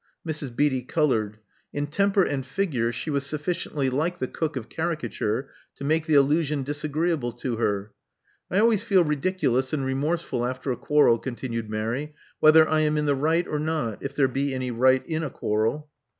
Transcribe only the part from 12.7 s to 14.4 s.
am in the right or not— if there